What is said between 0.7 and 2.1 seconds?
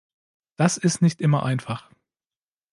ist nicht immer einfach.